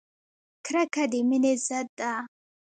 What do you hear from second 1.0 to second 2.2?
د مینې ضد ده!